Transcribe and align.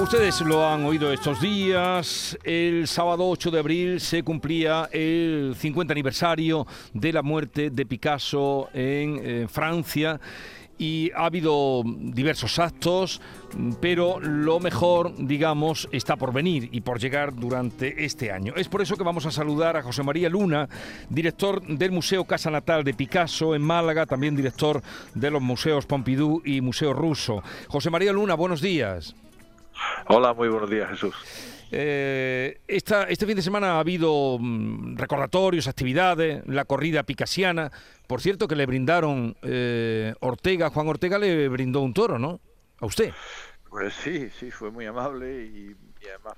Ustedes 0.00 0.40
lo 0.40 0.66
han 0.66 0.84
oído 0.86 1.12
estos 1.12 1.42
días. 1.42 2.36
El 2.42 2.88
sábado 2.88 3.28
8 3.28 3.50
de 3.50 3.58
abril 3.58 4.00
se 4.00 4.22
cumplía 4.22 4.88
el 4.92 5.54
50 5.56 5.92
aniversario 5.92 6.66
de 6.94 7.12
la 7.12 7.22
muerte 7.22 7.68
de 7.68 7.84
Picasso 7.84 8.70
en 8.72 9.20
eh, 9.22 9.46
Francia 9.48 10.18
y 10.78 11.10
ha 11.14 11.26
habido 11.26 11.82
diversos 11.84 12.58
actos, 12.58 13.20
pero 13.82 14.18
lo 14.18 14.58
mejor, 14.58 15.12
digamos, 15.18 15.86
está 15.92 16.16
por 16.16 16.32
venir 16.32 16.70
y 16.72 16.80
por 16.80 16.98
llegar 16.98 17.34
durante 17.36 18.02
este 18.02 18.32
año. 18.32 18.54
Es 18.56 18.68
por 18.68 18.80
eso 18.80 18.96
que 18.96 19.04
vamos 19.04 19.26
a 19.26 19.30
saludar 19.30 19.76
a 19.76 19.82
José 19.82 20.02
María 20.02 20.30
Luna, 20.30 20.66
director 21.10 21.60
del 21.62 21.92
Museo 21.92 22.24
Casa 22.24 22.50
Natal 22.50 22.82
de 22.84 22.94
Picasso 22.94 23.54
en 23.54 23.60
Málaga, 23.60 24.06
también 24.06 24.34
director 24.34 24.82
de 25.14 25.30
los 25.30 25.42
museos 25.42 25.84
Pompidou 25.84 26.40
y 26.42 26.62
Museo 26.62 26.94
Ruso. 26.94 27.42
José 27.68 27.90
María 27.90 28.14
Luna, 28.14 28.34
buenos 28.34 28.62
días. 28.62 29.14
Hola, 30.08 30.34
muy 30.34 30.48
buenos 30.48 30.70
días, 30.70 30.90
Jesús. 30.90 31.14
Eh, 31.72 32.60
este 32.66 33.26
fin 33.26 33.36
de 33.36 33.42
semana 33.42 33.76
ha 33.76 33.80
habido 33.80 34.38
mm, 34.40 34.96
recordatorios, 34.96 35.68
actividades, 35.68 36.42
la 36.46 36.64
corrida 36.64 37.04
picasiana. 37.04 37.70
Por 38.06 38.20
cierto, 38.20 38.48
que 38.48 38.56
le 38.56 38.66
brindaron 38.66 39.36
eh, 39.42 40.14
Ortega, 40.20 40.70
Juan 40.70 40.88
Ortega 40.88 41.18
le 41.18 41.48
brindó 41.48 41.80
un 41.80 41.94
toro, 41.94 42.18
¿no? 42.18 42.40
A 42.80 42.86
usted. 42.86 43.12
Pues 43.68 43.94
sí, 43.94 44.30
sí, 44.30 44.50
fue 44.50 44.70
muy 44.70 44.86
amable 44.86 45.44
y, 45.44 45.76
además 46.08 46.34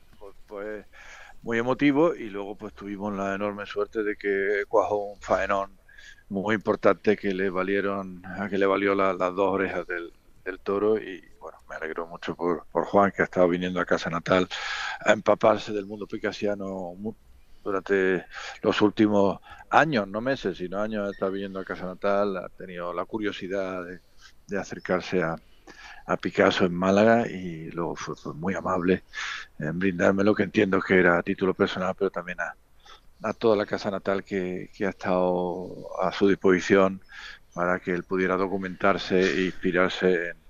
pues, 0.46 0.84
muy 1.42 1.58
emotivo. 1.58 2.14
Y 2.14 2.28
luego 2.28 2.56
pues 2.56 2.74
tuvimos 2.74 3.14
la 3.14 3.34
enorme 3.34 3.64
suerte 3.64 4.02
de 4.02 4.16
que 4.16 4.64
cuajó 4.68 5.12
un 5.12 5.20
faenón 5.20 5.70
muy 6.28 6.54
importante 6.54 7.16
que 7.16 7.32
le 7.32 7.48
valieron, 7.48 8.22
que 8.50 8.58
le 8.58 8.66
valió 8.66 8.94
las 8.94 9.18
dos 9.18 9.52
orejas 9.52 9.86
del, 9.86 10.12
del 10.44 10.60
toro 10.60 10.98
y 10.98 11.22
bueno, 11.40 11.58
me 11.68 11.76
alegro 11.76 12.06
mucho 12.06 12.34
por, 12.34 12.66
por 12.70 12.84
Juan 12.84 13.12
que 13.12 13.22
ha 13.22 13.24
estado 13.24 13.48
viniendo 13.48 13.80
a 13.80 13.84
casa 13.84 14.10
natal 14.10 14.48
a 15.04 15.12
empaparse 15.12 15.72
del 15.72 15.86
mundo 15.86 16.06
picasiano 16.06 16.94
durante 17.62 18.26
los 18.62 18.80
últimos 18.80 19.38
años, 19.70 20.06
no 20.08 20.20
meses, 20.20 20.58
sino 20.58 20.80
años, 20.80 21.08
ha 21.08 21.10
estado 21.12 21.32
viniendo 21.32 21.60
a 21.60 21.64
casa 21.64 21.86
natal, 21.86 22.36
ha 22.36 22.48
tenido 22.50 22.92
la 22.92 23.04
curiosidad 23.04 23.84
de, 23.84 24.00
acercarse 24.58 25.22
a, 25.22 25.36
a, 26.06 26.16
Picasso 26.18 26.66
en 26.66 26.74
Málaga 26.74 27.26
y 27.26 27.70
luego 27.70 27.96
fue, 27.96 28.34
muy 28.34 28.54
amable 28.54 29.04
en 29.58 29.78
brindarme 29.78 30.24
lo 30.24 30.34
que 30.34 30.42
entiendo 30.42 30.80
que 30.80 30.98
era 30.98 31.18
a 31.18 31.22
título 31.22 31.54
personal, 31.54 31.94
pero 31.98 32.10
también 32.10 32.38
a, 32.40 32.54
a 33.22 33.32
toda 33.32 33.56
la 33.56 33.64
casa 33.64 33.90
natal 33.90 34.24
que, 34.24 34.70
que, 34.76 34.86
ha 34.86 34.90
estado 34.90 35.88
a 36.02 36.12
su 36.12 36.28
disposición 36.28 37.00
para 37.54 37.80
que 37.80 37.92
él 37.92 38.04
pudiera 38.04 38.36
documentarse 38.36 39.20
e 39.20 39.44
inspirarse 39.46 40.30
en, 40.30 40.41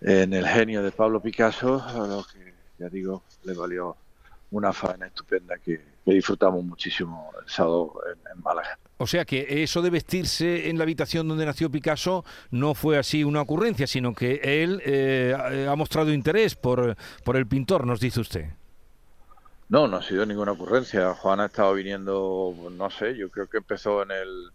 el 0.00 0.46
genio 0.46 0.82
de 0.82 0.92
Pablo 0.92 1.20
Picasso, 1.20 1.84
lo 1.94 2.24
que 2.32 2.54
ya 2.78 2.88
digo 2.88 3.24
le 3.44 3.54
valió 3.54 3.96
una 4.50 4.72
faena 4.72 5.06
estupenda 5.06 5.58
que, 5.58 5.98
disfrutamos 6.08 6.64
muchísimo 6.64 7.30
el 7.38 7.50
sábado 7.50 8.00
en, 8.10 8.42
Málaga. 8.42 8.78
O 8.96 9.06
sea 9.06 9.26
que 9.26 9.62
eso 9.62 9.82
de 9.82 9.90
vestirse 9.90 10.70
en 10.70 10.78
la 10.78 10.84
habitación 10.84 11.28
donde 11.28 11.44
nació 11.44 11.70
Picasso 11.70 12.24
no 12.50 12.72
fue 12.72 12.96
así 12.96 13.24
una 13.24 13.42
ocurrencia, 13.42 13.86
sino 13.86 14.14
que 14.14 14.40
él 14.42 14.80
eh, 14.86 15.66
ha 15.68 15.76
mostrado 15.76 16.10
interés 16.10 16.54
por, 16.54 16.96
por 17.24 17.36
el 17.36 17.46
pintor, 17.46 17.86
nos 17.86 18.00
dice 18.00 18.20
usted. 18.20 18.46
No, 19.68 19.86
no 19.86 19.98
ha 19.98 20.02
sido 20.02 20.24
ninguna 20.24 20.52
ocurrencia. 20.52 21.12
Juan 21.12 21.40
ha 21.40 21.46
estado 21.46 21.74
viniendo, 21.74 22.54
no 22.72 22.88
sé, 22.88 23.14
yo 23.14 23.28
creo 23.28 23.46
que 23.46 23.58
empezó 23.58 24.02
en 24.02 24.12
el 24.12 24.50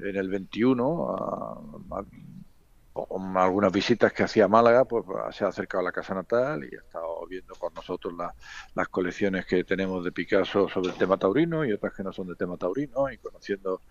en 0.00 0.16
el 0.16 0.28
21, 0.28 1.82
algunas 3.36 3.72
visitas 3.72 4.12
que 4.12 4.22
hacía 4.22 4.48
Málaga, 4.48 4.84
pues 4.84 5.04
se 5.32 5.44
ha 5.44 5.48
acercado 5.48 5.80
a 5.80 5.84
la 5.84 5.92
casa 5.92 6.14
natal 6.14 6.64
y 6.64 6.74
ha 6.74 6.80
estado 6.80 7.26
viendo 7.26 7.54
con 7.54 7.72
nosotros 7.74 8.14
las 8.74 8.88
colecciones 8.88 9.46
que 9.46 9.64
tenemos 9.64 10.04
de 10.04 10.12
Picasso 10.12 10.68
sobre 10.68 10.90
el 10.90 10.96
tema 10.96 11.16
taurino 11.16 11.64
y 11.64 11.72
otras 11.72 11.94
que 11.94 12.02
no 12.02 12.12
son 12.12 12.28
de 12.28 12.34
tema 12.34 12.56
taurino 12.56 13.10
y 13.10 13.18
conociendo 13.18 13.82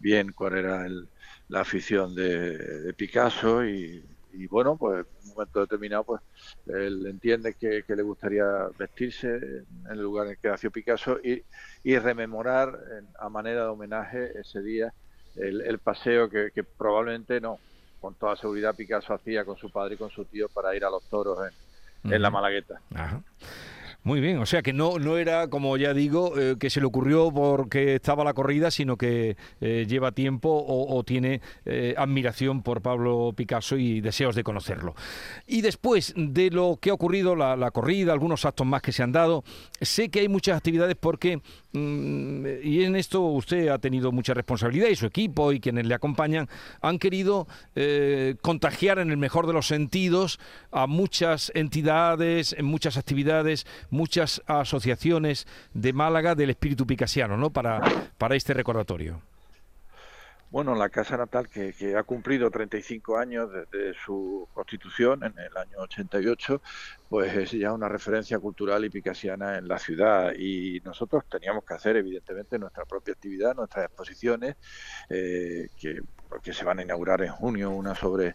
bien 0.00 0.32
cuál 0.32 0.58
era 0.58 0.86
la 1.48 1.60
afición 1.60 2.14
de, 2.14 2.94
Picasso 2.96 3.64
y, 3.64 4.04
bueno, 4.50 4.76
pues 4.76 5.06
en 5.06 5.28
un 5.30 5.34
momento 5.34 5.60
determinado, 5.60 6.04
pues 6.04 6.22
él 6.66 7.06
entiende 7.06 7.54
que, 7.54 7.82
le 7.86 8.02
gustaría 8.02 8.44
vestirse 8.78 9.28
en 9.28 9.66
el 9.90 10.00
lugar 10.00 10.26
en 10.26 10.32
el 10.32 10.38
que 10.38 10.48
nació 10.48 10.70
Picasso 10.70 11.18
y, 11.22 11.42
y 11.82 11.98
rememorar 11.98 12.78
a 13.18 13.28
manera 13.28 13.62
de 13.62 13.68
homenaje 13.68 14.38
ese 14.38 14.60
día 14.60 14.92
el, 15.36 15.78
paseo 15.78 16.28
que, 16.28 16.64
probablemente 16.64 17.40
no, 17.40 17.58
con 18.00 18.14
toda 18.14 18.36
seguridad 18.36 18.74
Picasso 18.74 19.14
hacía 19.14 19.44
con 19.44 19.56
su 19.56 19.70
padre 19.70 19.94
y 19.94 19.98
con 19.98 20.10
su 20.10 20.24
tío 20.24 20.48
para 20.48 20.74
ir 20.74 20.84
a 20.84 20.90
los 20.90 21.04
toros 21.04 21.38
en, 22.04 22.22
la 22.22 22.30
Malagueta. 22.30 22.80
Muy 24.06 24.20
bien, 24.20 24.38
o 24.38 24.46
sea 24.46 24.62
que 24.62 24.72
no, 24.72 25.00
no 25.00 25.18
era, 25.18 25.48
como 25.48 25.76
ya 25.76 25.92
digo, 25.92 26.38
eh, 26.38 26.54
que 26.60 26.70
se 26.70 26.78
le 26.78 26.86
ocurrió 26.86 27.32
porque 27.32 27.96
estaba 27.96 28.22
la 28.22 28.34
corrida, 28.34 28.70
sino 28.70 28.96
que 28.96 29.36
eh, 29.60 29.84
lleva 29.88 30.12
tiempo 30.12 30.64
o, 30.64 31.02
tiene 31.02 31.40
eh, 31.64 31.92
admiración 31.98 32.62
por 32.62 32.82
Pablo 32.82 33.32
Picasso 33.34 33.76
y 33.76 34.00
deseos 34.00 34.36
de 34.36 34.44
conocerlo. 34.44 34.94
Y 35.48 35.60
después 35.60 36.14
de 36.16 36.50
lo 36.50 36.78
que 36.80 36.90
ha 36.90 36.94
ocurrido, 36.94 37.34
la, 37.34 37.56
la 37.56 37.72
corrida, 37.72 38.12
algunos 38.12 38.44
actos 38.44 38.64
más 38.64 38.80
que 38.80 38.92
se 38.92 39.02
han 39.02 39.10
dado, 39.10 39.42
sé 39.80 40.08
que 40.08 40.20
hay 40.20 40.28
muchas 40.28 40.56
actividades 40.56 40.94
porque, 40.94 41.40
y 42.62 42.84
en 42.84 42.96
esto 42.96 43.20
usted 43.22 43.68
ha 43.68 43.78
tenido 43.78 44.12
mucha 44.12 44.34
responsabilidad 44.34 44.88
y 44.88 44.96
su 44.96 45.06
equipo 45.06 45.52
y 45.52 45.60
quienes 45.60 45.86
le 45.86 45.94
acompañan 45.94 46.48
han 46.80 46.98
querido 46.98 47.46
contagiar 48.40 48.98
en 48.98 49.10
el 49.10 49.16
mejor 49.16 49.46
de 49.46 49.52
los 49.52 49.66
sentidos 49.66 50.38
a 50.70 50.86
muchas 50.86 51.52
entidades, 51.54 52.54
en 52.58 52.64
muchas 52.64 52.96
actividades, 52.96 53.66
muchas 53.90 54.42
asociaciones 54.46 55.46
de 55.74 55.92
Málaga 55.92 56.34
del 56.34 56.50
espíritu 56.50 56.86
picasiano, 56.86 57.36
¿no? 57.36 57.50
Para, 57.50 57.80
para 58.18 58.36
este 58.36 58.54
recordatorio. 58.54 59.20
Bueno, 60.48 60.76
la 60.76 60.88
Casa 60.90 61.16
Natal, 61.16 61.48
que, 61.48 61.96
ha 61.96 62.02
cumplido 62.04 62.50
35 62.50 63.18
años 63.18 63.50
desde 63.52 63.94
su 63.94 64.48
constitución 64.54 65.24
en 65.24 65.34
el 65.38 65.56
año 65.56 65.78
88, 65.78 66.62
pues 67.08 67.34
es 67.34 67.50
ya 67.50 67.72
una 67.72 67.88
referencia 67.88 68.38
cultural 68.38 68.84
y 68.84 68.90
picasiana 68.90 69.58
en 69.58 69.66
la 69.66 69.78
ciudad. 69.78 70.32
Y 70.38 70.80
nosotros 70.84 71.24
teníamos 71.28 71.64
que 71.64 71.74
hacer, 71.74 71.96
evidentemente, 71.96 72.58
nuestra 72.60 72.84
propia 72.84 73.14
actividad, 73.14 73.56
nuestras 73.56 73.86
exposiciones, 73.86 74.56
eh, 75.10 75.68
que, 75.76 76.00
que 76.42 76.52
se 76.52 76.64
van 76.64 76.78
a 76.78 76.82
inaugurar 76.82 77.22
en 77.22 77.32
junio, 77.32 77.70
una 77.70 77.94
sobre 77.94 78.34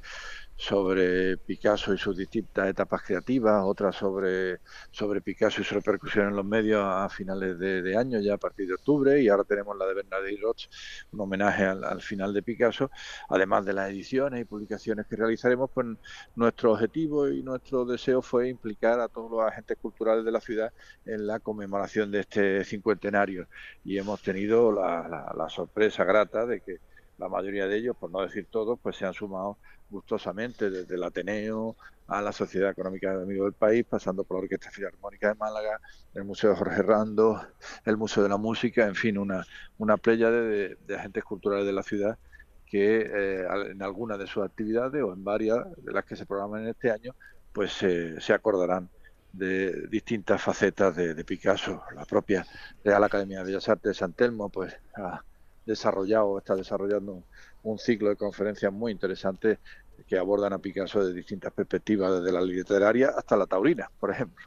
sobre 0.62 1.38
Picasso 1.38 1.92
y 1.92 1.98
sus 1.98 2.16
distintas 2.16 2.70
etapas 2.70 3.02
creativas, 3.02 3.64
otra 3.66 3.92
sobre, 3.92 4.60
sobre 4.92 5.20
Picasso 5.20 5.60
y 5.60 5.64
su 5.64 5.74
repercusión 5.74 6.28
en 6.28 6.36
los 6.36 6.46
medios 6.46 6.84
a 6.86 7.10
finales 7.10 7.58
de, 7.58 7.98
año, 7.98 8.20
ya 8.20 8.36
a 8.36 8.38
partir 8.38 8.68
de 8.68 8.76
octubre, 8.76 9.20
y 9.20 9.28
ahora 9.28 9.44
tenemos 9.44 9.76
la 9.76 9.88
de 9.88 9.96
Bernadette 9.96 10.40
Roch, 10.40 10.68
un 11.14 11.22
homenaje 11.22 11.66
al, 11.66 12.00
final 12.00 12.32
de 12.32 12.44
Picasso, 12.44 12.92
además 13.30 13.66
de 13.66 13.74
las 13.74 13.90
ediciones 13.90 14.40
y 14.40 14.46
publicaciones 14.46 15.08
que 15.08 15.16
realizaremos, 15.16 15.72
pues 15.74 15.88
nuestro 16.36 16.74
objetivo 16.74 17.28
y 17.28 17.42
nuestro 17.42 17.84
deseo 17.84 18.22
fue 18.22 18.48
implicar 18.48 19.00
a 19.00 19.08
todos 19.08 19.32
los 19.32 19.42
agentes 19.42 19.80
culturales 19.82 20.24
de 20.24 20.32
la 20.32 20.42
ciudad 20.42 20.72
en 21.06 21.26
la 21.26 21.40
conmemoración 21.40 22.12
de 22.12 22.20
este 22.20 22.64
cincuentenario, 22.66 23.48
y 23.84 23.98
hemos 23.98 24.22
tenido 24.22 24.72
la, 24.72 25.34
la 25.36 25.50
sorpresa 25.50 26.04
grata 26.04 26.46
de 26.46 26.62
que 26.62 26.91
la 27.22 27.30
mayoría 27.30 27.68
de 27.68 27.78
ellos, 27.78 27.96
por 27.96 28.10
no 28.10 28.22
decir 28.22 28.48
todos, 28.50 28.80
pues 28.82 28.96
se 28.96 29.06
han 29.06 29.14
sumado 29.14 29.58
gustosamente 29.92 30.72
desde 30.72 30.96
el 30.96 31.04
Ateneo 31.04 31.76
a 32.08 32.20
la 32.20 32.32
Sociedad 32.32 32.72
Económica 32.72 33.16
de 33.16 33.22
Amigos 33.22 33.46
del 33.46 33.54
País, 33.54 33.86
pasando 33.88 34.24
por 34.24 34.38
la 34.38 34.44
Orquesta 34.44 34.72
Filarmónica 34.72 35.30
de 35.30 35.36
Málaga, 35.36 35.80
el 36.16 36.24
Museo 36.24 36.56
Jorge 36.56 36.82
Rando, 36.82 37.40
el 37.86 37.96
Museo 37.96 38.24
de 38.24 38.30
la 38.30 38.38
Música, 38.38 38.88
en 38.88 38.96
fin, 38.96 39.20
una, 39.20 39.46
una 39.78 39.98
playa 39.98 40.32
de, 40.32 40.78
agentes 40.98 41.24
culturales 41.24 41.68
de 41.68 41.74
la 41.74 41.84
ciudad 41.84 42.18
que 42.66 43.02
eh, 43.02 43.48
en 43.70 43.84
alguna 43.84 44.18
de 44.18 44.26
sus 44.26 44.44
actividades 44.44 45.04
o 45.04 45.14
en 45.14 45.24
varias 45.24 45.60
de 45.78 45.92
las 45.92 46.06
que 46.06 46.16
se 46.16 46.26
programan 46.26 46.64
en 46.64 46.70
este 46.70 46.90
año, 46.90 47.14
pues 47.54 47.72
se 47.74 48.34
acordarán 48.34 48.90
de 49.34 49.88
distintas 49.88 50.42
facetas 50.42 50.96
de, 50.96 51.24
Picasso. 51.24 51.84
La 51.96 52.06
propia 52.06 52.46
Real 52.84 53.04
Academia 53.04 53.40
de 53.40 53.46
Bellas 53.46 53.70
Artes 53.70 53.90
de 53.92 53.94
San 53.94 54.14
Telmo, 54.14 54.50
pues 54.50 54.76
ha 54.96 55.24
desarrollado, 55.72 56.38
está 56.38 56.56
desarrollando 56.56 57.24
un 57.64 57.80
ciclo 57.80 58.10
de 58.10 58.16
conferencias 58.16 58.72
muy 58.72 58.92
interesantes 58.92 59.60
que 60.08 60.18
abordan 60.18 60.54
a 60.54 60.60
Picasso 60.60 61.06
de 61.06 61.14
distintas 61.14 61.54
perspectivas, 61.54 62.22
desde 62.22 62.32
la 62.32 62.42
literaria 62.42 63.12
hasta 63.16 63.38
la 63.38 63.46
taurina, 63.46 63.90
por 64.00 64.12
ejemplo. 64.12 64.46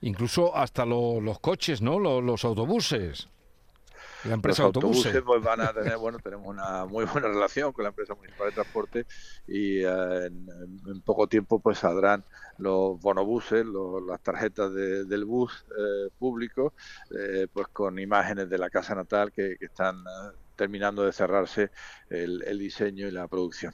Incluso 0.00 0.54
hasta 0.54 0.84
los 0.84 1.38
coches, 1.40 1.82
¿no? 1.82 1.98
los 1.98 2.44
autobuses. 2.44 3.28
La 4.24 4.34
empresa 4.34 4.62
los 4.62 4.74
autobuses, 4.74 5.22
pues, 5.22 5.42
van 5.42 5.60
a 5.60 5.72
tener, 5.72 5.96
bueno, 5.98 6.18
tenemos 6.18 6.46
una 6.46 6.84
muy 6.84 7.04
buena 7.04 7.28
relación 7.28 7.72
con 7.72 7.84
la 7.84 7.90
empresa 7.90 8.14
municipal 8.14 8.48
de 8.48 8.52
transporte 8.52 9.06
y 9.46 9.78
eh, 9.84 10.26
en, 10.26 11.00
poco 11.04 11.26
tiempo 11.28 11.60
pues 11.60 11.78
saldrán 11.78 12.24
los 12.58 12.98
bonobuses, 13.00 13.64
las 14.06 14.20
tarjetas 14.20 14.72
del 14.74 15.24
bus 15.24 15.64
eh, 15.70 16.10
público, 16.18 16.74
eh, 17.16 17.46
pues 17.52 17.68
con 17.68 17.98
imágenes 17.98 18.48
de 18.50 18.58
la 18.58 18.68
casa 18.68 18.94
natal 18.94 19.32
que, 19.32 19.56
están 19.60 20.02
terminando 20.58 21.04
de 21.04 21.12
cerrarse 21.12 21.70
el, 22.10 22.42
el 22.46 22.58
diseño 22.58 23.06
y 23.06 23.12
la 23.12 23.26
producción. 23.28 23.72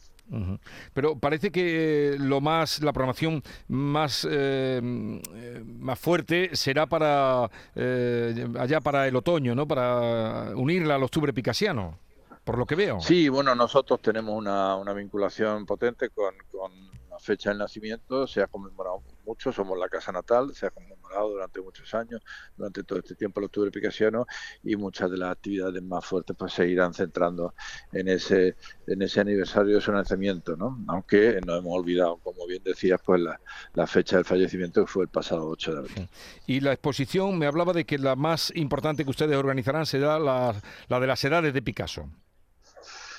Pero 0.94 1.18
parece 1.18 1.50
que 1.50 2.16
lo 2.18 2.40
más, 2.40 2.82
la 2.82 2.92
programación 2.92 3.42
más, 3.68 4.26
eh, 4.30 4.80
más 4.82 5.98
fuerte 5.98 6.50
será 6.54 6.86
para 6.86 7.50
eh, 7.74 8.46
allá 8.58 8.80
para 8.80 9.06
el 9.06 9.16
otoño, 9.16 9.54
¿no? 9.54 9.66
Para 9.68 10.52
unirla 10.56 10.94
al 10.94 11.02
octubre 11.02 11.34
picasiano, 11.34 11.98
por 12.42 12.56
lo 12.56 12.64
que 12.64 12.74
veo. 12.74 13.00
Sí, 13.00 13.28
bueno, 13.28 13.54
nosotros 13.54 14.00
tenemos 14.00 14.34
una, 14.34 14.76
una 14.76 14.94
vinculación 14.94 15.66
potente 15.66 16.08
con, 16.08 16.34
con 16.50 16.72
la 17.14 17.20
fecha 17.20 17.50
del 17.50 17.58
nacimiento, 17.58 18.26
se 18.26 18.42
ha 18.42 18.48
conmemorado 18.48 19.02
mucho, 19.24 19.52
somos 19.52 19.78
la 19.78 19.88
casa 19.88 20.10
natal, 20.10 20.52
se 20.52 20.66
ha 20.66 20.70
conmemorado 20.70 21.30
durante 21.30 21.60
muchos 21.60 21.94
años, 21.94 22.20
durante 22.56 22.82
todo 22.82 22.98
este 22.98 23.14
tiempo 23.14 23.38
el 23.38 23.46
octubre 23.46 23.70
picasiano 23.70 24.26
y 24.64 24.74
muchas 24.74 25.10
de 25.12 25.18
las 25.18 25.30
actividades 25.30 25.80
más 25.82 26.04
fuertes 26.04 26.36
pues 26.36 26.52
se 26.52 26.68
irán 26.68 26.92
centrando 26.92 27.54
en 27.92 28.08
ese 28.08 28.56
en 28.88 29.00
ese 29.00 29.20
aniversario 29.20 29.76
de 29.76 29.80
su 29.80 29.92
nacimiento, 29.92 30.56
¿no? 30.56 30.84
Aunque 30.88 31.40
no 31.46 31.54
hemos 31.54 31.78
olvidado, 31.78 32.16
como 32.18 32.46
bien 32.46 32.62
decías, 32.64 33.00
pues 33.04 33.20
la, 33.20 33.40
la 33.74 33.86
fecha 33.86 34.16
del 34.16 34.24
fallecimiento 34.24 34.84
que 34.84 34.90
fue 34.90 35.04
el 35.04 35.08
pasado 35.08 35.48
8 35.48 35.72
de 35.72 35.78
abril. 35.78 36.08
Y 36.46 36.60
la 36.60 36.72
exposición 36.72 37.38
me 37.38 37.46
hablaba 37.46 37.72
de 37.72 37.84
que 37.84 37.96
la 37.96 38.16
más 38.16 38.52
importante 38.56 39.04
que 39.04 39.10
ustedes 39.10 39.36
organizarán 39.36 39.86
será 39.86 40.18
la, 40.18 40.54
la 40.88 41.00
de 41.00 41.06
las 41.06 41.24
edades 41.24 41.54
de 41.54 41.62
Picasso. 41.62 42.08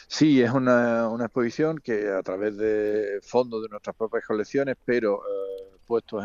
Sí, 0.07 0.42
es 0.42 0.52
una, 0.52 1.10
una, 1.10 1.25
exposición 1.25 1.80
que 1.80 2.10
a 2.10 2.22
través 2.22 2.57
de 2.57 3.19
fondos 3.22 3.63
de 3.63 3.69
nuestras 3.69 3.96
propias 3.96 4.25
colecciones, 4.25 4.75
pero 4.86 5.19
eh, 5.19 5.78
puestos 5.86 6.24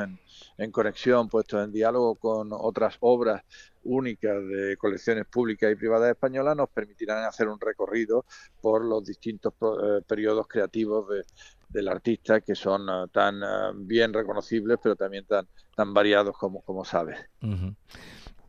en, 0.59 0.71
conexión, 0.71 1.29
puestos 1.29 1.65
en 1.65 1.73
diálogo 1.73 2.15
con 2.17 2.51
otras 2.53 2.97
obras 3.01 3.43
únicas 3.83 4.37
de 4.47 4.77
colecciones 4.77 5.27
públicas 5.27 5.73
y 5.73 5.77
privadas 5.77 6.11
españolas, 6.11 6.57
nos 6.57 6.69
permitirán 6.69 7.25
hacer 7.25 7.49
un 7.49 7.59
recorrido 7.61 8.25
por 8.61 8.85
los 8.85 9.05
distintos 9.05 9.55
eh, 9.61 10.03
periodos 10.07 10.47
creativos 10.47 11.09
de, 11.09 11.25
del 11.71 11.89
artista 11.89 12.41
que 12.41 12.55
son 12.55 12.89
uh, 12.89 13.09
tan 13.09 13.43
uh, 13.43 13.73
bien 13.75 14.13
reconocibles, 14.13 14.79
pero 14.83 14.97
también 14.97 15.25
tan, 15.25 15.47
tan 15.75 15.95
variados 15.95 16.37
como, 16.37 16.63
como 16.63 16.85
sabes. 16.85 17.19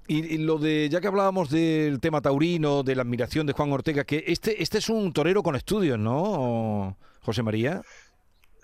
Y, 0.08 0.40
lo 0.40 0.58
de, 0.58 0.90
ya 0.90 1.00
que 1.00 1.08
hablábamos 1.08 1.50
del 1.50 2.00
tema 2.00 2.22
taurino, 2.22 2.84
de 2.84 2.96
la 2.96 3.04
admiración 3.04 3.48
de 3.48 3.54
Juan 3.54 3.72
Ortega, 3.72 4.04
que 4.04 4.26
este, 4.28 4.62
este 4.62 4.80
es 4.80 4.90
un 4.90 5.14
torero 5.14 5.42
con 5.42 5.56
estudios, 5.56 5.98
¿no, 5.98 6.98
José 7.22 7.44
María? 7.44 7.82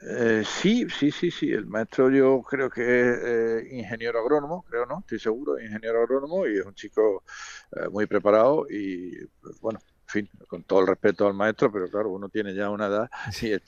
Eh, 0.01 0.43
sí, 0.45 0.87
sí, 0.89 1.11
sí, 1.11 1.31
sí. 1.31 1.51
El 1.51 1.65
maestro 1.65 2.11
yo 2.11 2.41
creo 2.41 2.69
que 2.69 2.81
es 2.81 3.17
eh, 3.23 3.67
ingeniero 3.71 4.19
agrónomo, 4.19 4.63
creo, 4.69 4.85
¿no? 4.85 4.99
Estoy 4.99 5.19
seguro, 5.19 5.59
ingeniero 5.59 6.01
agrónomo 6.01 6.45
y 6.45 6.57
es 6.57 6.65
un 6.65 6.75
chico 6.75 7.23
eh, 7.75 7.89
muy 7.89 8.05
preparado 8.05 8.67
y, 8.69 9.25
pues, 9.41 9.59
bueno, 9.59 9.79
en 9.81 9.96
fin, 10.07 10.29
con 10.47 10.63
todo 10.63 10.81
el 10.81 10.87
respeto 10.87 11.27
al 11.27 11.33
maestro, 11.33 11.71
pero 11.71 11.89
claro, 11.89 12.09
uno 12.09 12.29
tiene 12.29 12.53
ya 12.53 12.69
una 12.69 12.87
edad 12.87 13.09
y 13.41 13.51
es 13.51 13.61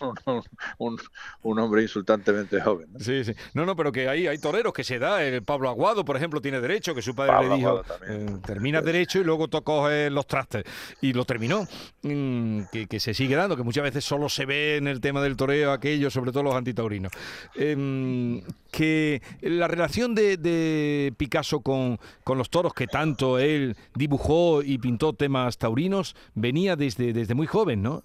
un, 0.00 0.42
un, 0.78 0.98
un 1.42 1.58
hombre 1.58 1.82
insultantemente 1.82 2.60
joven. 2.60 2.88
¿no? 2.92 3.00
Sí, 3.00 3.24
sí. 3.24 3.34
No, 3.54 3.66
no, 3.66 3.76
pero 3.76 3.92
que 3.92 4.08
hay, 4.08 4.26
hay 4.26 4.38
toreros 4.38 4.72
que 4.72 4.84
se 4.84 4.98
da. 4.98 5.22
El 5.22 5.42
Pablo 5.42 5.68
Aguado, 5.68 6.04
por 6.04 6.16
ejemplo, 6.16 6.40
tiene 6.40 6.60
derecho, 6.60 6.94
que 6.94 7.02
su 7.02 7.14
padre 7.14 7.32
Pablo 7.32 7.50
le 7.50 7.56
dijo, 7.56 7.82
eh, 8.08 8.38
termina 8.46 8.80
derecho 8.80 9.18
y 9.18 9.24
luego 9.24 9.48
coges 9.62 10.10
los 10.10 10.26
trastes. 10.26 10.64
Y 11.00 11.12
lo 11.12 11.24
terminó. 11.24 11.66
Mm, 12.02 12.62
que, 12.72 12.86
que, 12.86 13.00
se 13.00 13.12
sigue 13.14 13.34
dando, 13.34 13.56
que 13.56 13.62
muchas 13.62 13.82
veces 13.82 14.04
solo 14.04 14.28
se 14.28 14.46
ve 14.46 14.76
en 14.76 14.86
el 14.86 15.00
tema 15.00 15.20
del 15.22 15.36
toreo 15.36 15.72
aquello, 15.72 16.10
sobre 16.10 16.32
todo 16.32 16.44
los 16.44 16.54
antitaurinos. 16.54 17.12
Eh, 17.56 18.42
que 18.70 19.22
la 19.40 19.68
relación 19.68 20.14
de, 20.14 21.12
Picasso 21.16 21.60
con, 21.60 21.98
con, 22.24 22.38
los 22.38 22.50
toros, 22.50 22.72
que 22.74 22.86
tanto 22.86 23.38
él 23.38 23.76
dibujó 23.94 24.62
y 24.62 24.78
pintó 24.78 25.12
temas 25.12 25.58
taurinos, 25.58 26.16
venía 26.34 26.76
desde, 26.76 27.12
desde 27.12 27.34
muy 27.34 27.46
joven, 27.46 27.82
¿no? 27.82 28.04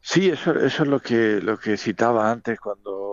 Sí, 0.00 0.28
eso, 0.28 0.54
eso 0.54 0.82
es 0.84 0.88
lo 0.88 1.00
que, 1.00 1.40
lo 1.42 1.58
que 1.58 1.76
citaba 1.76 2.30
antes 2.30 2.60
cuando 2.60 3.05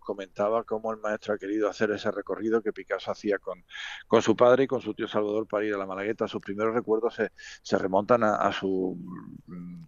comentaba 0.00 0.64
cómo 0.64 0.92
el 0.92 0.98
maestro 0.98 1.34
ha 1.34 1.38
querido 1.38 1.68
hacer 1.68 1.90
ese 1.92 2.10
recorrido 2.10 2.62
que 2.62 2.72
Picasso 2.72 3.10
hacía 3.10 3.38
con, 3.38 3.64
con 4.08 4.22
su 4.22 4.34
padre 4.34 4.64
y 4.64 4.66
con 4.66 4.80
su 4.80 4.94
tío 4.94 5.06
Salvador 5.06 5.46
para 5.46 5.64
ir 5.64 5.74
a 5.74 5.78
la 5.78 5.86
Malagueta. 5.86 6.26
Sus 6.26 6.42
primeros 6.42 6.74
recuerdos 6.74 7.14
se, 7.14 7.32
se 7.62 7.78
remontan 7.78 8.24
a, 8.24 8.50
su 8.52 8.98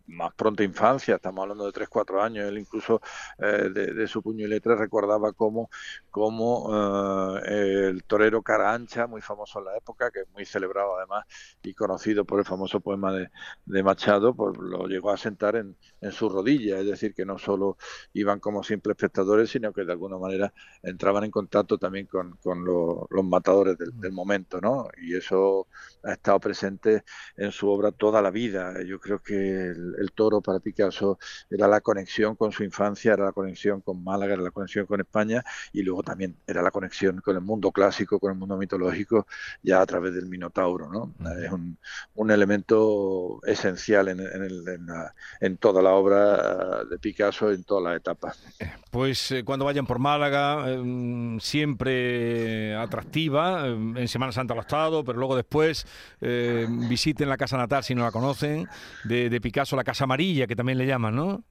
más 0.06 0.34
pronta 0.34 0.62
infancia, 0.62 1.16
estamos 1.16 1.42
hablando 1.42 1.66
de 1.66 1.72
3, 1.72 1.88
4 1.88 2.22
años. 2.22 2.46
Él 2.46 2.58
incluso 2.58 3.00
eh, 3.38 3.70
de, 3.70 4.06
su 4.06 4.22
puño 4.22 4.46
y 4.46 4.48
letra 4.48 4.76
recordaba 4.76 5.32
cómo, 5.32 5.70
cómo 6.10 7.38
eh, 7.44 7.88
el 7.88 8.04
torero 8.04 8.42
cara 8.42 8.72
ancha, 8.72 9.06
muy 9.06 9.20
famoso 9.20 9.58
en 9.58 9.66
la 9.66 9.76
época, 9.76 10.10
que 10.10 10.20
es 10.20 10.28
muy 10.30 10.44
celebrado 10.44 10.96
además 10.96 11.24
y 11.62 11.74
conocido 11.74 12.24
por 12.24 12.38
el 12.38 12.44
famoso 12.44 12.80
poema 12.80 13.12
de, 13.12 13.30
de 13.64 13.82
Machado, 13.82 14.34
pues 14.34 14.56
lo 14.58 14.86
llegó 14.86 15.10
a 15.10 15.16
sentar 15.16 15.56
en, 15.56 15.76
en 16.00 16.12
su 16.12 16.28
rodilla, 16.28 16.78
es 16.78 16.86
decir, 16.86 17.14
que 17.14 17.24
no 17.24 17.38
solo 17.38 17.78
iban 18.12 18.40
como 18.40 18.62
simples 18.62 18.96
espectadores, 18.96 19.50
sino 19.50 19.72
que 19.72 19.84
de 19.84 19.92
alguna 19.92 20.11
manera 20.18 20.52
entraban 20.82 21.24
en 21.24 21.30
contacto 21.30 21.78
también 21.78 22.06
con, 22.06 22.36
con 22.42 22.64
lo, 22.64 23.06
los 23.10 23.24
matadores 23.24 23.78
del, 23.78 23.98
del, 24.00 24.12
momento, 24.12 24.60
¿no? 24.60 24.88
Y 25.00 25.14
eso 25.14 25.68
ha 26.02 26.12
estado 26.12 26.40
presente 26.40 27.04
en 27.36 27.52
su 27.52 27.68
obra 27.68 27.92
toda 27.92 28.20
la 28.20 28.30
vida. 28.30 28.82
Yo 28.84 28.98
creo 28.98 29.20
que 29.22 29.34
el, 29.34 29.94
el, 29.98 30.12
toro 30.12 30.40
para 30.40 30.60
Picasso 30.60 31.18
era 31.50 31.68
la 31.68 31.80
conexión 31.80 32.34
con 32.34 32.52
su 32.52 32.64
infancia, 32.64 33.12
era 33.12 33.26
la 33.26 33.32
conexión 33.32 33.80
con 33.80 34.02
Málaga, 34.02 34.34
era 34.34 34.42
la 34.42 34.50
conexión 34.50 34.86
con 34.86 35.00
España 35.00 35.44
y 35.72 35.82
luego 35.82 36.02
también 36.02 36.36
era 36.46 36.62
la 36.62 36.70
conexión 36.70 37.20
con 37.20 37.36
el 37.36 37.42
mundo 37.42 37.70
clásico, 37.70 38.18
con 38.18 38.32
el 38.32 38.38
mundo 38.38 38.56
mitológico, 38.56 39.26
ya 39.62 39.80
a 39.80 39.86
través 39.86 40.14
del 40.14 40.26
Minotauro, 40.26 40.90
¿no? 40.90 41.14
Es 41.40 41.50
un, 41.52 41.78
un 42.14 42.30
elemento 42.30 43.40
esencial 43.46 44.08
en, 44.08 44.20
en, 44.20 44.42
el, 44.42 44.68
en, 44.68 44.86
la, 44.86 45.14
en 45.40 45.56
toda 45.56 45.82
la 45.82 45.90
obra 45.90 46.84
de 46.84 46.98
Picasso, 46.98 47.50
en 47.52 47.64
todas 47.64 47.84
las 47.84 47.96
etapas. 47.96 48.42
Pues 48.90 49.30
eh, 49.32 49.44
cuando 49.44 49.64
vayan 49.64 49.86
por 49.86 49.91
Málaga, 49.98 50.64
eh, 50.68 51.36
siempre 51.40 52.76
atractiva. 52.76 53.66
Eh, 53.66 53.72
en 53.72 54.08
Semana 54.08 54.32
Santa 54.32 54.54
lo 54.54 54.60
ha 54.60 54.62
estado, 54.62 55.04
pero 55.04 55.18
luego 55.18 55.36
después 55.36 55.86
eh, 56.20 56.66
visiten 56.68 57.28
la 57.28 57.36
casa 57.36 57.56
natal 57.56 57.84
si 57.84 57.94
no 57.94 58.02
la 58.02 58.12
conocen, 58.12 58.68
de, 59.04 59.30
de, 59.30 59.40
Picasso, 59.40 59.76
la 59.76 59.84
Casa 59.84 60.04
Amarilla, 60.04 60.46
que 60.46 60.56
también 60.56 60.78
le 60.78 60.86
llaman, 60.86 61.14
¿no? 61.14 61.44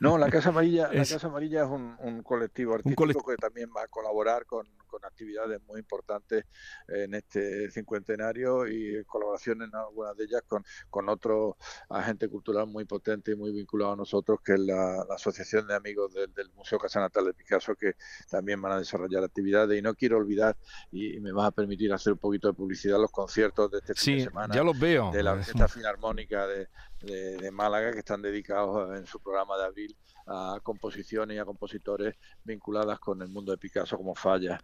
No, 0.00 0.18
la 0.18 0.28
Casa 0.28 0.50
Amarilla 0.50 0.88
es, 0.92 1.10
la 1.10 1.16
Casa 1.16 1.28
Amarilla 1.28 1.64
es 1.64 1.70
un, 1.70 1.96
un 2.00 2.22
colectivo 2.22 2.74
artístico 2.74 3.04
un 3.04 3.12
que 3.12 3.36
también 3.36 3.70
va 3.74 3.82
a 3.82 3.88
colaborar 3.88 4.44
con, 4.44 4.66
con 4.96 5.04
actividades 5.04 5.60
muy 5.66 5.80
importantes 5.80 6.46
en 6.88 7.14
este 7.14 7.70
cincuentenario 7.70 8.66
y 8.66 9.04
colaboración 9.04 9.60
en 9.60 9.74
algunas 9.74 10.16
de 10.16 10.24
ellas 10.24 10.42
con, 10.46 10.64
con 10.88 11.10
otro 11.10 11.58
agente 11.90 12.28
cultural 12.28 12.66
muy 12.66 12.86
potente 12.86 13.32
y 13.32 13.36
muy 13.36 13.52
vinculado 13.52 13.92
a 13.92 13.96
nosotros, 13.96 14.40
que 14.42 14.54
es 14.54 14.60
la, 14.60 15.04
la 15.06 15.16
Asociación 15.16 15.66
de 15.66 15.74
Amigos 15.74 16.14
del, 16.14 16.32
del, 16.32 16.50
Museo 16.54 16.78
Casa 16.78 17.00
Natal 17.00 17.26
de 17.26 17.34
Picasso, 17.34 17.74
que 17.74 17.96
también 18.30 18.62
van 18.62 18.72
a 18.72 18.78
desarrollar 18.78 19.22
actividades. 19.22 19.78
Y 19.78 19.82
no 19.82 19.94
quiero 19.94 20.16
olvidar, 20.16 20.56
y, 20.90 21.16
y 21.16 21.20
me 21.20 21.32
vas 21.32 21.48
a 21.48 21.50
permitir 21.50 21.92
hacer 21.92 22.14
un 22.14 22.18
poquito 22.18 22.48
de 22.48 22.54
publicidad, 22.54 22.98
los 22.98 23.10
conciertos 23.10 23.70
de 23.70 23.78
este 23.78 23.94
sí, 23.94 24.04
fin 24.04 24.16
de 24.16 24.24
semana. 24.24 24.54
ya 24.54 24.62
los 24.62 24.78
veo. 24.78 25.10
De 25.10 25.22
la 25.22 25.32
Orquesta 25.32 25.68
Filarmónica 25.68 26.46
de, 26.46 26.68
de, 27.02 27.36
de, 27.36 27.50
Málaga, 27.50 27.92
que 27.92 27.98
están 27.98 28.22
dedicados 28.22 28.96
en 28.96 29.06
su 29.06 29.20
programa 29.20 29.58
de 29.58 29.64
abril 29.64 29.96
a 30.26 30.58
composiciones 30.62 31.36
y 31.36 31.38
a 31.38 31.44
compositores 31.44 32.14
vinculadas 32.44 32.98
con 32.98 33.22
el 33.22 33.28
mundo 33.28 33.52
de 33.52 33.58
Picasso, 33.58 33.96
como 33.96 34.14
Falla 34.14 34.60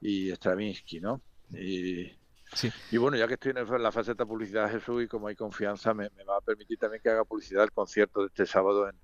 y 0.00 0.30
Stravinsky, 0.32 1.00
¿no? 1.00 1.20
Y, 1.52 2.10
sí. 2.52 2.70
y 2.90 2.96
bueno, 2.96 3.16
ya 3.16 3.28
que 3.28 3.34
estoy 3.34 3.52
en 3.56 3.82
la 3.82 3.92
faceta 3.92 4.26
publicidad 4.26 4.70
Jesús 4.70 5.04
y 5.04 5.08
como 5.08 5.28
hay 5.28 5.36
confianza, 5.36 5.94
me, 5.94 6.10
me, 6.16 6.24
va 6.24 6.38
a 6.38 6.40
permitir 6.40 6.78
también 6.78 7.02
que 7.02 7.10
haga 7.10 7.24
publicidad 7.24 7.60
del 7.60 7.72
concierto 7.72 8.20
de 8.20 8.26
este 8.26 8.46
sábado 8.46 8.88
en, 8.88 8.96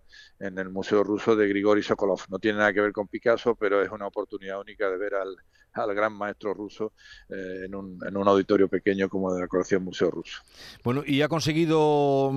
en 0.46 0.58
el 0.58 0.70
Museo 0.70 1.04
Ruso 1.04 1.36
de 1.36 1.48
Grigori 1.48 1.82
Sokolov. 1.82 2.22
No 2.28 2.38
tiene 2.38 2.58
nada 2.58 2.72
que 2.72 2.80
ver 2.80 2.92
con 2.92 3.08
Picasso, 3.08 3.54
pero 3.54 3.82
es 3.82 3.90
una 3.90 4.06
oportunidad 4.06 4.60
única 4.60 4.90
de 4.90 4.98
ver 4.98 5.14
al, 5.14 5.36
al 5.72 5.94
gran 5.94 6.12
maestro 6.12 6.54
ruso 6.54 6.92
eh, 7.28 7.64
en, 7.66 7.74
un, 7.74 7.98
en, 8.06 8.16
un, 8.16 8.26
auditorio 8.26 8.68
pequeño 8.68 9.08
como 9.08 9.32
de 9.32 9.40
la 9.40 9.48
colección 9.48 9.84
Museo 9.84 10.10
Ruso. 10.10 10.42
Bueno, 10.82 11.02
y 11.06 11.22
ha 11.22 11.28
conseguido, 11.28 12.32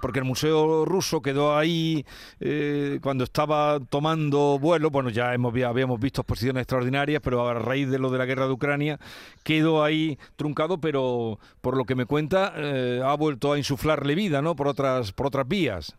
porque 0.00 0.18
el 0.18 0.24
Museo 0.24 0.84
Ruso 0.84 1.22
quedó 1.22 1.56
ahí 1.56 2.04
eh, 2.40 2.98
cuando 3.02 3.24
estaba 3.24 3.80
tomando 3.80 4.58
vuelo, 4.58 4.90
bueno, 4.90 5.10
ya 5.10 5.34
hemos, 5.34 5.54
habíamos 5.62 6.00
visto 6.00 6.20
exposiciones 6.20 6.62
extraordinarias, 6.62 7.20
pero 7.22 7.48
a 7.48 7.54
raíz 7.54 7.88
de 7.88 7.98
lo 7.98 8.10
de 8.10 8.18
la 8.18 8.26
guerra 8.26 8.46
de 8.46 8.52
Ucrania 8.52 9.00
quedó 9.42 9.82
ahí 9.82 10.18
truncado, 10.36 10.78
pero 10.78 11.38
por 11.60 11.76
lo 11.76 11.84
que 11.84 11.94
me 11.94 12.06
cuenta, 12.06 12.52
eh, 12.56 13.00
ha 13.04 13.14
vuelto 13.14 13.52
a 13.52 13.58
insuflarle 13.58 14.14
vida, 14.14 14.42
¿no? 14.42 14.56
Por 14.56 14.68
otras, 14.68 15.12
por 15.12 15.26
otras 15.26 15.48
vías. 15.48 15.96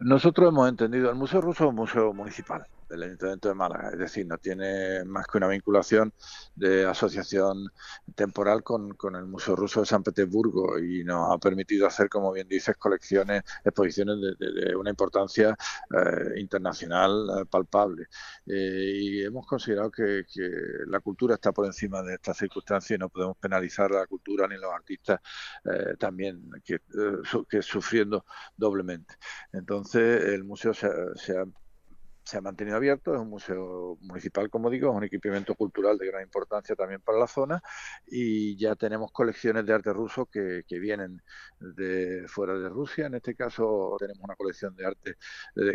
Nosotros 0.00 0.50
hemos 0.50 0.68
entendido, 0.68 1.10
el 1.10 1.16
Museo 1.16 1.40
Ruso 1.40 1.64
es 1.64 1.70
un 1.70 1.76
museo 1.76 2.12
municipal 2.12 2.66
del 2.88 3.02
Ayuntamiento 3.02 3.48
de 3.48 3.54
Málaga, 3.54 3.90
es 3.92 3.98
decir, 3.98 4.26
no 4.26 4.38
tiene 4.38 5.04
más 5.04 5.26
que 5.26 5.38
una 5.38 5.48
vinculación 5.48 6.12
de 6.54 6.86
asociación 6.86 7.68
temporal 8.14 8.62
con, 8.62 8.96
el 9.14 9.26
Museo 9.26 9.56
Ruso 9.56 9.80
de 9.80 9.86
San 9.86 10.02
Petersburgo 10.02 10.78
y 10.78 11.04
nos 11.04 11.32
ha 11.32 11.38
permitido 11.38 11.86
hacer, 11.86 12.08
como 12.08 12.32
bien 12.32 12.48
dices, 12.48 12.76
colecciones, 12.76 13.42
exposiciones 13.64 14.16
de, 14.38 14.76
una 14.76 14.90
importancia 14.90 15.56
eh, 15.90 16.40
internacional 16.40 17.28
eh, 17.40 17.44
palpable. 17.46 18.06
Eh, 18.46 18.98
y 19.00 19.24
hemos 19.24 19.46
considerado 19.46 19.90
que, 19.90 20.24
la 20.86 21.00
cultura 21.00 21.34
está 21.34 21.52
por 21.52 21.66
encima 21.66 22.02
de 22.02 22.14
estas 22.14 22.36
circunstancias 22.38 22.96
y 22.96 22.98
no 22.98 23.08
podemos 23.08 23.36
penalizar 23.38 23.92
a 23.92 24.00
la 24.00 24.06
cultura 24.06 24.46
ni 24.48 24.54
a 24.54 24.58
los 24.58 24.72
artistas 24.72 25.20
también 25.98 26.50
que, 26.64 26.80
que 27.48 27.62
sufriendo 27.62 28.24
doblemente. 28.56 29.14
Entonces, 29.52 30.24
el 30.24 30.44
museo 30.44 30.72
se 30.74 30.86
ha 31.36 31.44
se 32.28 32.36
ha 32.36 32.42
mantenido 32.42 32.76
abierto, 32.76 33.14
es 33.14 33.20
un 33.20 33.30
museo 33.30 33.96
municipal, 34.02 34.50
como 34.50 34.68
digo, 34.68 34.90
es 34.90 34.96
un 34.96 35.04
equipamiento 35.04 35.54
cultural 35.54 35.96
de 35.96 36.08
gran 36.08 36.22
importancia 36.22 36.76
también 36.76 37.00
para 37.00 37.18
la 37.18 37.26
zona 37.26 37.62
y 38.06 38.54
ya 38.58 38.74
tenemos 38.76 39.10
colecciones 39.12 39.64
de 39.64 39.72
arte 39.72 39.94
ruso 39.94 40.26
que, 40.26 40.62
vienen 40.68 41.22
de 41.58 42.26
fuera 42.28 42.52
de 42.58 42.68
Rusia. 42.68 43.06
En 43.06 43.14
este 43.14 43.34
caso 43.34 43.96
tenemos 43.98 44.22
una 44.22 44.36
colección 44.36 44.76
de 44.76 44.86
arte 44.86 45.16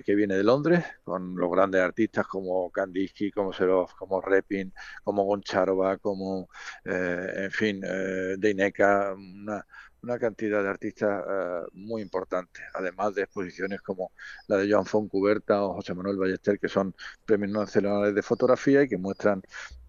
que 0.06 0.14
viene 0.16 0.36
de 0.36 0.44
Londres, 0.44 0.86
con 1.04 1.36
los 1.36 1.50
grandes 1.50 1.82
artistas 1.82 2.28
como 2.28 2.70
Kandinsky, 2.70 3.32
como 3.32 3.52
Serov, 3.52 3.90
como 3.98 4.22
Repin, 4.22 4.72
como 5.04 5.24
Goncharova, 5.24 5.98
como, 5.98 6.50
eh, 6.86 7.46
en 7.46 7.52
fin, 7.52 7.82
eh, 7.84 8.36
Deineka, 8.38 9.16
una 9.16 9.66
una 10.04 10.20
cantidad 10.20 10.62
de 10.62 10.70
artistas 10.70 11.24
eh, 11.28 11.62
muy 11.74 12.02
importantes, 12.02 12.62
además 12.74 13.16
de 13.16 13.24
exposiciones 13.24 13.82
como 13.82 14.12
la 14.48 14.58
de 14.58 14.72
Joan 14.72 14.86
Foncuberta 14.86 15.64
o 15.64 15.76
José 15.76 15.94
Manuel 15.94 16.18
Ballester, 16.18 16.60
que 16.60 16.68
son 16.68 16.94
premios 17.26 17.52
nacionales 17.52 18.14
de 18.14 18.22
fotografía 18.22 18.84
y 18.84 18.90
que 18.90 18.98
muestran 18.98 19.42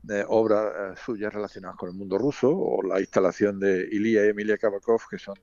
eh, 0.09 0.25
obras 0.29 0.73
eh, 0.77 1.01
suyas 1.05 1.33
relacionadas 1.33 1.77
con 1.77 1.89
el 1.89 1.97
mundo 1.97 2.19
ruso, 2.19 2.51
o 2.51 2.83
la 2.83 3.01
instalación 3.01 3.59
de 3.59 3.89
Ilya 3.91 4.27
y 4.27 4.29
Emilia 4.29 4.59
Kabakov, 4.59 5.01
que 5.11 5.19
son 5.19 5.35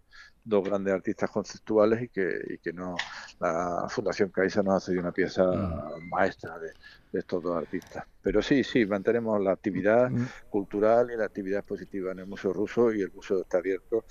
dos 0.44 0.64
grandes 0.64 0.94
artistas 0.94 1.30
conceptuales 1.30 2.02
y 2.04 2.10
que, 2.10 2.60
que 2.64 2.74
no 2.74 2.96
la 3.40 3.88
Fundación 3.90 4.30
Caixa 4.30 4.64
nos 4.64 4.76
ha 4.76 4.86
cedido 4.86 5.02
una 5.02 5.12
pieza 5.12 5.44
mm. 5.44 6.10
maestra 6.10 6.58
de, 6.60 6.72
estos 7.14 7.44
dos 7.44 7.58
artistas. 7.58 8.06
Pero 8.22 8.42
sí, 8.42 8.64
sí, 8.64 8.86
mantenemos 8.86 9.42
la 9.42 9.52
actividad 9.52 10.10
mm. 10.10 10.28
cultural 10.50 11.12
y 11.12 11.18
la 11.18 11.26
actividad 11.26 11.60
expositiva 11.60 12.12
en 12.12 12.20
el 12.20 12.28
Museo 12.28 12.54
Ruso 12.54 12.94
y 12.94 13.02
el 13.02 13.12
museo 13.12 13.42
está 13.42 13.58
abierto 13.58 14.06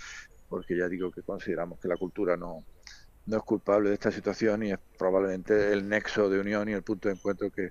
porque 0.51 0.77
ya 0.77 0.89
digo 0.89 1.13
que 1.13 1.23
consideramos 1.23 1.79
que 1.79 1.89
la 1.89 1.97
cultura 1.97 2.37
no, 2.37 2.65
no 3.31 3.39
es 3.39 3.43
culpable 3.45 3.89
de 3.89 3.95
esta 3.95 4.11
situación 4.11 4.65
y 4.65 4.73
es 4.73 4.79
probablemente 4.99 5.73
el 5.73 5.89
nexo 5.89 6.29
de 6.29 6.41
unión 6.41 6.69
y 6.69 6.73
el 6.73 6.83
punto 6.83 7.09
de 7.09 7.15
encuentro 7.15 7.51
que, 7.51 7.71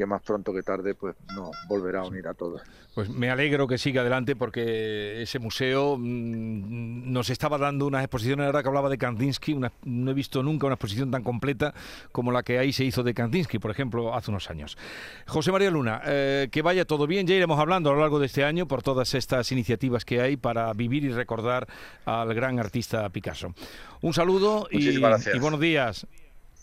que 0.00 0.06
más 0.06 0.22
pronto 0.22 0.54
que 0.54 0.62
tarde 0.62 0.94
pues 0.94 1.14
nos 1.34 1.50
volverá 1.68 2.00
a 2.00 2.04
unir 2.04 2.26
a 2.26 2.32
todos. 2.32 2.62
Pues 2.94 3.10
me 3.10 3.28
alegro 3.30 3.68
que 3.68 3.76
siga 3.76 4.00
adelante 4.00 4.34
porque 4.34 5.20
ese 5.20 5.38
museo 5.38 5.96
mm, 5.98 7.12
nos 7.12 7.28
estaba 7.28 7.58
dando 7.58 7.86
unas 7.86 8.02
exposiciones, 8.02 8.46
ahora 8.46 8.62
que 8.62 8.68
hablaba 8.68 8.88
de 8.88 8.96
Kandinsky, 8.96 9.54
no 9.84 10.10
he 10.10 10.14
visto 10.14 10.42
nunca 10.42 10.66
una 10.66 10.74
exposición 10.76 11.10
tan 11.10 11.22
completa 11.22 11.74
como 12.12 12.32
la 12.32 12.42
que 12.42 12.58
ahí 12.58 12.72
se 12.72 12.84
hizo 12.84 13.02
de 13.02 13.12
Kandinsky, 13.12 13.58
por 13.58 13.70
ejemplo, 13.70 14.14
hace 14.14 14.30
unos 14.30 14.48
años. 14.48 14.78
José 15.26 15.52
María 15.52 15.70
Luna, 15.70 16.00
eh, 16.06 16.48
que 16.50 16.62
vaya 16.62 16.86
todo 16.86 17.06
bien, 17.06 17.26
ya 17.26 17.34
iremos 17.34 17.60
hablando 17.60 17.90
a 17.90 17.92
lo 17.92 18.00
largo 18.00 18.18
de 18.20 18.26
este 18.26 18.42
año 18.42 18.66
por 18.66 18.82
todas 18.82 19.12
estas 19.14 19.52
iniciativas 19.52 20.06
que 20.06 20.22
hay 20.22 20.38
para 20.38 20.72
vivir 20.72 21.04
y 21.04 21.10
recordar 21.10 21.68
al 22.06 22.32
gran 22.32 22.58
artista 22.58 23.06
Picasso. 23.10 23.54
Un 24.02 24.14
saludo 24.14 24.66
y, 24.70 24.99
y 25.34 25.38
buenos 25.38 25.60
días. 25.60 26.06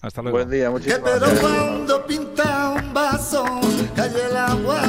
Hasta 0.02 0.22
luego. 0.22 0.38
Buen 0.38 0.50
día, 0.50 0.70
muchísimas 0.70 1.00
que 1.00 1.20
pero 1.20 1.42
cuando 1.42 2.06
pinta 2.06 2.70
un 2.70 2.94
vaso, 2.94 3.44
calle 3.96 4.28
el 4.30 4.38
agua, 4.38 4.82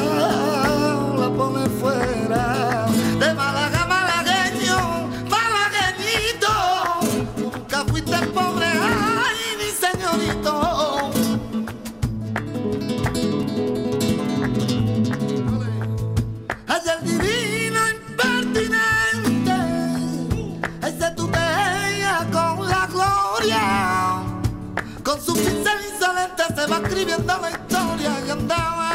Con 25.03 25.19
su 25.23 25.33
pincel 25.33 25.79
insolente 25.91 26.43
se 26.55 26.67
va 26.67 26.77
escribiendo 26.83 27.39
la 27.41 27.51
historia 27.51 28.11
y 28.27 28.31
andaba 28.31 28.88